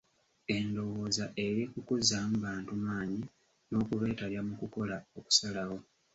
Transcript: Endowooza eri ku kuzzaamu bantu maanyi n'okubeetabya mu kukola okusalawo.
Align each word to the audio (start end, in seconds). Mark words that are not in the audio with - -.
Endowooza 0.55 1.25
eri 1.45 1.63
ku 1.71 1.79
kuzzaamu 1.87 2.35
bantu 2.45 2.71
maanyi 2.83 3.21
n'okubeetabya 3.69 4.41
mu 4.47 4.53
kukola 4.61 4.95
okusalawo. 5.17 5.77